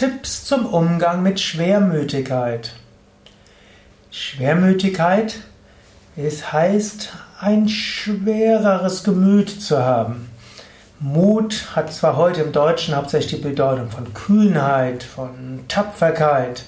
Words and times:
Tipps 0.00 0.46
zum 0.46 0.64
Umgang 0.64 1.22
mit 1.22 1.38
Schwermütigkeit. 1.40 2.72
Schwermütigkeit 4.10 5.40
es 6.16 6.54
heißt, 6.54 7.10
ein 7.38 7.68
schwereres 7.68 9.04
Gemüt 9.04 9.50
zu 9.50 9.84
haben. 9.84 10.30
Mut 11.00 11.76
hat 11.76 11.92
zwar 11.92 12.16
heute 12.16 12.40
im 12.40 12.52
Deutschen 12.52 12.96
hauptsächlich 12.96 13.42
die 13.42 13.48
Bedeutung 13.48 13.90
von 13.90 14.14
Kühnheit, 14.14 15.02
von 15.02 15.64
Tapferkeit 15.68 16.64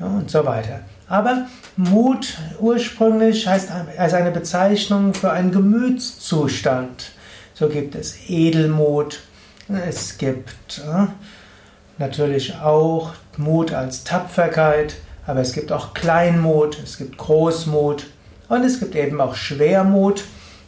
ja, 0.00 0.06
und 0.06 0.30
so 0.30 0.46
weiter. 0.46 0.80
Aber 1.08 1.48
Mut 1.76 2.38
ursprünglich 2.58 3.46
heißt 3.46 3.68
als 3.98 4.14
eine 4.14 4.30
Bezeichnung 4.30 5.12
für 5.12 5.30
einen 5.30 5.52
Gemütszustand. 5.52 7.10
So 7.52 7.68
gibt 7.68 7.94
es 7.96 8.30
Edelmut, 8.30 9.20
es 9.68 10.16
gibt 10.16 10.78
äh, 10.78 11.08
natürlich 11.98 12.56
auch 12.60 13.12
Mut 13.36 13.72
als 13.72 14.04
Tapferkeit, 14.04 14.96
aber 15.26 15.40
es 15.40 15.52
gibt 15.52 15.72
auch 15.72 15.94
Kleinmut, 15.94 16.78
es 16.82 16.98
gibt 16.98 17.18
Großmut 17.18 18.06
und 18.48 18.64
es 18.64 18.80
gibt 18.80 18.94
eben 18.94 19.20
auch 19.20 19.34
Schwermut. 19.34 20.24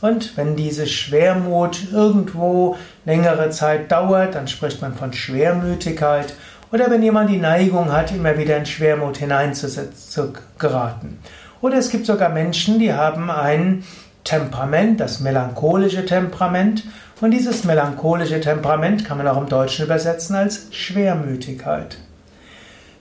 Und 0.00 0.36
wenn 0.36 0.56
diese 0.56 0.86
Schwermut 0.86 1.92
irgendwo 1.92 2.76
längere 3.04 3.50
Zeit 3.50 3.90
dauert, 3.90 4.36
dann 4.36 4.48
spricht 4.48 4.80
man 4.80 4.94
von 4.94 5.12
Schwermütigkeit. 5.12 6.34
Oder 6.70 6.90
wenn 6.90 7.02
jemand 7.02 7.30
die 7.30 7.38
Neigung 7.38 7.92
hat, 7.92 8.12
immer 8.12 8.38
wieder 8.38 8.56
in 8.56 8.66
Schwermut 8.66 9.16
hineinzugeraten. 9.16 11.18
Oder 11.60 11.78
es 11.78 11.90
gibt 11.90 12.06
sogar 12.06 12.28
Menschen, 12.28 12.78
die 12.78 12.92
haben 12.92 13.28
ein 13.30 13.82
Temperament, 14.24 15.00
das 15.00 15.20
melancholische 15.20 16.04
Temperament. 16.04 16.84
Und 17.20 17.32
dieses 17.32 17.64
melancholische 17.64 18.40
Temperament 18.40 19.04
kann 19.04 19.18
man 19.18 19.26
auch 19.28 19.38
im 19.38 19.48
Deutschen 19.48 19.84
übersetzen 19.84 20.36
als 20.36 20.68
Schwermütigkeit. 20.70 21.98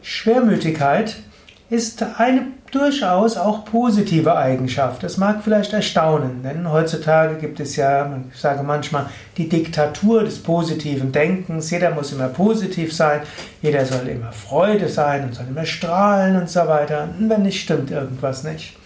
Schwermütigkeit 0.02 1.17
ist 1.70 2.04
eine 2.18 2.48
durchaus 2.71 3.37
auch 3.37 3.65
positive 3.65 4.35
Eigenschaft. 4.35 5.04
Das 5.04 5.18
mag 5.18 5.41
vielleicht 5.43 5.74
erstaunen, 5.74 6.43
denn 6.43 6.71
heutzutage 6.71 7.35
gibt 7.35 7.59
es 7.59 7.76
ja, 7.76 8.09
ich 8.34 8.40
sage 8.40 8.63
manchmal, 8.63 9.07
die 9.37 9.49
Diktatur 9.49 10.24
des 10.24 10.41
positiven 10.41 11.12
Denkens. 11.12 11.71
Jeder 11.71 11.91
muss 11.91 12.12
immer 12.12 12.27
positiv 12.27 12.93
sein, 12.93 13.21
jeder 13.62 13.85
soll 13.85 14.07
immer 14.07 14.31
Freude 14.31 14.87
sein 14.90 15.26
und 15.26 15.35
soll 15.35 15.46
immer 15.49 15.65
strahlen 15.65 16.35
und 16.35 16.49
so 16.49 16.62
weiter. 16.68 17.09
Wenn 17.20 17.43
nicht, 17.43 17.62
stimmt 17.62 17.91
irgendwas 17.91 18.43
nicht. 18.43 18.77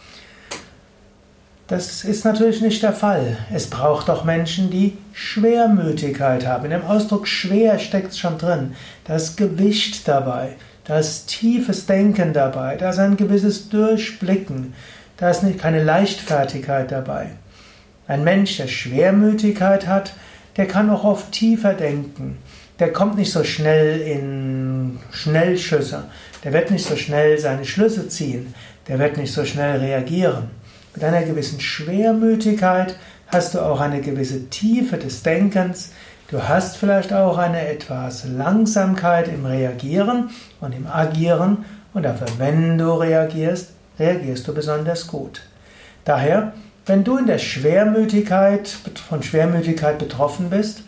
Das 1.72 2.04
ist 2.04 2.26
natürlich 2.26 2.60
nicht 2.60 2.84
der 2.84 2.92
Fall. 2.92 3.38
Es 3.50 3.68
braucht 3.68 4.10
auch 4.10 4.26
Menschen, 4.26 4.70
die 4.70 4.98
Schwermütigkeit 5.14 6.46
haben. 6.46 6.66
In 6.66 6.72
dem 6.72 6.84
Ausdruck 6.84 7.30
schwer 7.30 7.80
steckt 7.80 8.12
es 8.12 8.20
schon 8.20 8.38
drin. 8.38 8.76
Da 9.06 9.16
ist 9.16 9.38
Gewicht 9.38 10.06
dabei, 10.06 10.58
da 10.84 11.00
ist 11.00 11.28
tiefes 11.28 11.86
Denken 11.86 12.34
dabei, 12.34 12.76
da 12.76 12.90
ist 12.90 13.00
ein 13.00 13.16
gewisses 13.16 13.70
Durchblicken, 13.70 14.74
da 15.16 15.30
ist 15.30 15.46
keine 15.60 15.82
Leichtfertigkeit 15.82 16.92
dabei. 16.92 17.28
Ein 18.06 18.26
Mensch, 18.26 18.58
der 18.58 18.68
Schwermütigkeit 18.68 19.88
hat, 19.88 20.12
der 20.58 20.68
kann 20.68 20.90
auch 20.90 21.06
oft 21.06 21.32
tiefer 21.32 21.74
denken. 21.74 22.40
Der 22.80 22.92
kommt 22.92 23.16
nicht 23.16 23.32
so 23.32 23.46
schnell 23.46 24.02
in 24.02 25.00
Schnellschüsse. 25.12 26.04
Der 26.44 26.52
wird 26.52 26.70
nicht 26.70 26.86
so 26.86 26.98
schnell 26.98 27.38
seine 27.38 27.64
Schlüsse 27.64 28.10
ziehen. 28.10 28.54
Der 28.90 29.00
wird 29.00 29.16
nicht 29.16 29.32
so 29.32 29.46
schnell 29.46 29.80
reagieren. 29.80 30.50
Mit 30.94 31.06
einer 31.06 31.24
gewissen 31.24 31.62
Schwermütigkeit 31.62 32.96
hast 33.28 33.56
du 33.56 33.60
auch 33.60 33.80
eine 33.80 34.02
gewisse 34.02 34.50
Tiefe 34.50 34.98
des 34.98 35.24
Denkens. 35.24 35.92
Du 36.30 36.50
hast 36.50 36.76
vielleicht 36.76 37.14
auch 37.14 37.38
eine 37.38 37.66
etwas 37.66 38.26
Langsamkeit 38.26 39.30
im 39.30 39.46
Reagieren 39.46 40.32
und 40.60 40.76
im 40.76 40.88
Agieren 40.88 41.66
und 41.94 42.04
dafür, 42.04 42.28
wenn 42.38 42.78
du 42.78 42.92
reagierst, 42.94 43.70
reagierst 44.00 44.48
du 44.48 44.54
besonders 44.54 45.08
gut. 45.08 45.42
Daher, 46.04 46.54
wenn 46.86 47.06
du 47.06 47.18
in 47.18 47.28
der 47.28 47.38
Schwermütigkeit, 47.38 48.68
von 49.08 49.24
Schwermütigkeit 49.24 49.98
betroffen 49.98 50.50
bist, 50.50 50.82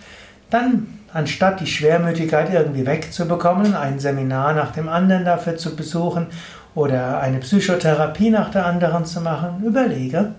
dann 0.49 0.99
anstatt 1.13 1.61
die 1.61 1.67
Schwermütigkeit 1.67 2.51
irgendwie 2.51 2.85
wegzubekommen, 2.85 3.75
ein 3.75 3.99
Seminar 3.99 4.53
nach 4.53 4.71
dem 4.71 4.89
anderen 4.89 5.23
dafür 5.23 5.55
zu 5.55 5.75
besuchen 5.75 6.27
oder 6.75 7.19
eine 7.19 7.39
Psychotherapie 7.39 8.29
nach 8.29 8.49
der 8.49 8.65
anderen 8.65 9.05
zu 9.05 9.21
machen, 9.21 9.63
überlege, 9.63 10.33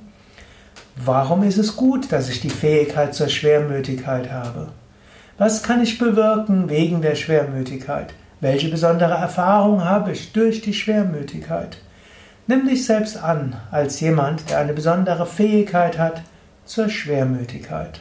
warum 0.97 1.43
ist 1.43 1.59
es 1.59 1.77
gut, 1.77 2.11
dass 2.12 2.28
ich 2.28 2.41
die 2.41 2.50
Fähigkeit 2.50 3.15
zur 3.15 3.28
Schwermütigkeit 3.28 4.31
habe? 4.31 4.69
Was 5.39 5.62
kann 5.62 5.83
ich 5.83 5.99
bewirken 5.99 6.69
wegen 6.69 7.03
der 7.03 7.15
Schwermütigkeit? 7.15 8.15
Welche 8.41 8.69
besondere 8.69 9.15
Erfahrung 9.15 9.84
habe 9.84 10.12
ich 10.12 10.33
durch 10.33 10.61
die 10.61 10.75
Schwermütigkeit? 10.75 11.78
Nimm 12.47 12.69
dich 12.69 12.84
selbst 12.84 13.17
an 13.17 13.56
als 13.71 14.00
jemand, 14.00 14.50
der 14.50 14.59
eine 14.59 14.75
besondere 14.75 15.27
Fähigkeit 15.27 15.99
hat 15.99 16.23
zur 16.67 16.89
Schwermütigkeit. 16.89 18.00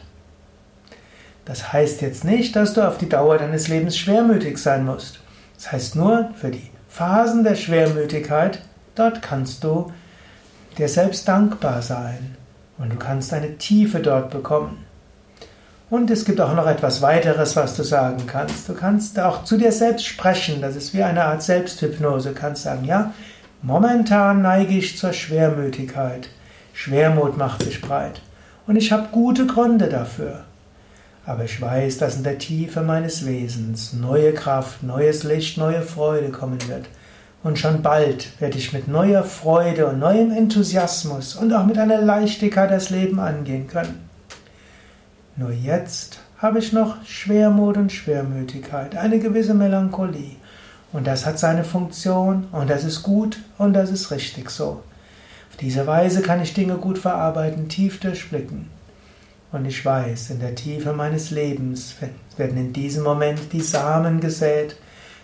Das 1.45 1.73
heißt 1.73 2.01
jetzt 2.01 2.23
nicht, 2.23 2.55
dass 2.55 2.73
du 2.73 2.87
auf 2.87 2.97
die 2.97 3.09
Dauer 3.09 3.37
deines 3.37 3.67
Lebens 3.67 3.97
schwermütig 3.97 4.57
sein 4.57 4.85
musst. 4.85 5.19
Das 5.55 5.71
heißt 5.71 5.95
nur, 5.95 6.29
für 6.35 6.49
die 6.49 6.72
Phasen 6.93 7.43
der 7.43 7.55
Schwermütigkeit, 7.55 8.59
dort 8.93 9.23
kannst 9.23 9.63
du 9.63 9.91
dir 10.77 10.87
selbst 10.87 11.27
dankbar 11.27 11.81
sein 11.81 12.35
und 12.77 12.93
du 12.93 12.97
kannst 12.97 13.33
eine 13.33 13.57
Tiefe 13.57 13.99
dort 13.99 14.29
bekommen. 14.29 14.85
Und 15.89 16.11
es 16.11 16.23
gibt 16.23 16.39
auch 16.39 16.53
noch 16.53 16.67
etwas 16.67 17.01
weiteres, 17.01 17.55
was 17.55 17.75
du 17.75 17.81
sagen 17.81 18.27
kannst. 18.27 18.69
Du 18.69 18.75
kannst 18.75 19.19
auch 19.19 19.43
zu 19.43 19.57
dir 19.57 19.71
selbst 19.71 20.05
sprechen, 20.05 20.61
das 20.61 20.75
ist 20.75 20.93
wie 20.93 21.01
eine 21.01 21.23
Art 21.23 21.41
Selbsthypnose. 21.41 22.29
Du 22.29 22.35
kannst 22.35 22.61
sagen, 22.61 22.85
ja, 22.85 23.11
momentan 23.63 24.43
neige 24.43 24.77
ich 24.77 24.95
zur 24.95 25.13
Schwermütigkeit. 25.13 26.29
Schwermut 26.73 27.39
macht 27.39 27.63
sich 27.63 27.81
breit. 27.81 28.21
Und 28.67 28.75
ich 28.75 28.91
habe 28.91 29.07
gute 29.11 29.47
Gründe 29.47 29.89
dafür. 29.89 30.43
Aber 31.25 31.45
ich 31.45 31.61
weiß, 31.61 31.99
dass 31.99 32.17
in 32.17 32.23
der 32.23 32.37
Tiefe 32.37 32.81
meines 32.81 33.25
Wesens 33.25 33.93
neue 33.93 34.33
Kraft, 34.33 34.83
neues 34.83 35.23
Licht, 35.23 35.57
neue 35.57 35.81
Freude 35.81 36.29
kommen 36.29 36.59
wird. 36.67 36.85
Und 37.43 37.59
schon 37.59 37.81
bald 37.81 38.39
werde 38.41 38.57
ich 38.57 38.73
mit 38.73 38.87
neuer 38.87 39.23
Freude 39.23 39.87
und 39.87 39.99
neuem 39.99 40.31
Enthusiasmus 40.31 41.35
und 41.35 41.53
auch 41.53 41.65
mit 41.65 41.77
einer 41.77 42.01
Leichtigkeit 42.01 42.71
das 42.71 42.89
Leben 42.89 43.19
angehen 43.19 43.67
können. 43.67 44.09
Nur 45.35 45.51
jetzt 45.51 46.19
habe 46.37 46.59
ich 46.59 46.73
noch 46.73 47.03
Schwermut 47.05 47.77
und 47.77 47.91
Schwermütigkeit, 47.91 48.95
eine 48.95 49.19
gewisse 49.19 49.53
Melancholie. 49.53 50.35
Und 50.91 51.07
das 51.07 51.25
hat 51.25 51.39
seine 51.39 51.63
Funktion 51.63 52.47
und 52.51 52.69
das 52.69 52.83
ist 52.83 53.01
gut 53.01 53.39
und 53.57 53.73
das 53.73 53.91
ist 53.91 54.11
richtig 54.11 54.49
so. 54.49 54.83
Auf 55.49 55.57
diese 55.59 55.87
Weise 55.87 56.21
kann 56.21 56.41
ich 56.41 56.53
Dinge 56.53 56.75
gut 56.75 56.97
verarbeiten, 56.97 57.67
tief 57.67 57.99
durchblicken. 57.99 58.69
Und 59.53 59.65
ich 59.65 59.85
weiß, 59.85 60.31
in 60.31 60.39
der 60.39 60.55
Tiefe 60.55 60.93
meines 60.93 61.29
Lebens 61.29 61.95
werden 62.37 62.57
in 62.57 62.73
diesem 62.73 63.03
Moment 63.03 63.53
die 63.53 63.61
Samen 63.61 64.19
gesät 64.19 64.75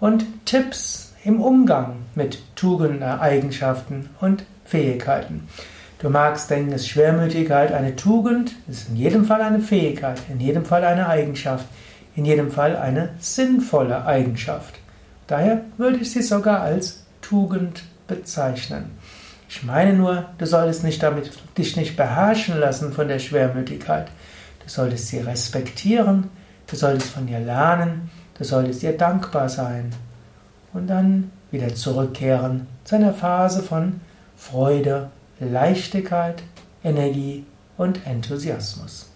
und 0.00 0.24
Tipps 0.46 1.12
im 1.22 1.40
Umgang 1.40 1.94
mit 2.16 2.42
Tugenden, 2.56 3.04
Eigenschaften 3.04 4.10
und 4.20 4.42
Fähigkeiten. 4.64 5.46
Du 6.00 6.10
magst 6.10 6.50
denken, 6.50 6.72
ist 6.72 6.88
Schwermütigkeit 6.88 7.70
eine 7.70 7.94
Tugend, 7.94 8.56
ist 8.68 8.88
in 8.88 8.96
jedem 8.96 9.26
Fall 9.26 9.42
eine 9.42 9.60
Fähigkeit, 9.60 10.20
in 10.28 10.40
jedem 10.40 10.64
Fall 10.64 10.84
eine 10.84 11.08
Eigenschaft, 11.08 11.66
in 12.16 12.24
jedem 12.24 12.50
Fall 12.50 12.74
eine 12.74 13.10
sinnvolle 13.20 14.06
Eigenschaft. 14.06 14.74
Daher 15.28 15.60
würde 15.76 15.98
ich 15.98 16.10
sie 16.10 16.22
sogar 16.22 16.62
als 16.62 17.04
Tugend 17.22 17.84
bezeichnen. 18.08 18.90
Ich 19.52 19.64
meine 19.64 19.94
nur, 19.94 20.26
du 20.38 20.46
solltest 20.46 20.84
nicht 20.84 21.02
damit, 21.02 21.32
dich 21.58 21.76
nicht 21.76 21.96
beherrschen 21.96 22.60
lassen 22.60 22.92
von 22.92 23.08
der 23.08 23.18
Schwermütigkeit. 23.18 24.06
Du 24.62 24.68
solltest 24.68 25.08
sie 25.08 25.18
respektieren, 25.18 26.30
du 26.68 26.76
solltest 26.76 27.10
von 27.10 27.26
ihr 27.26 27.40
lernen, 27.40 28.12
du 28.38 28.44
solltest 28.44 28.84
ihr 28.84 28.96
dankbar 28.96 29.48
sein 29.48 29.90
und 30.72 30.86
dann 30.86 31.32
wieder 31.50 31.74
zurückkehren 31.74 32.68
zu 32.84 32.94
einer 32.94 33.12
Phase 33.12 33.64
von 33.64 34.00
Freude, 34.36 35.10
Leichtigkeit, 35.40 36.44
Energie 36.84 37.44
und 37.76 38.06
Enthusiasmus. 38.06 39.09